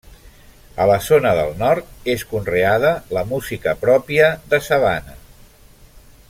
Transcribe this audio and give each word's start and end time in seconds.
A 0.85 0.85
la 0.91 0.95
zona 1.07 1.33
del 1.39 1.51
nord, 1.59 1.91
és 2.13 2.23
conreada 2.31 2.95
la 3.19 3.25
música 3.35 3.75
pròpia 3.85 4.33
de 4.55 4.65
sabana. 4.71 5.19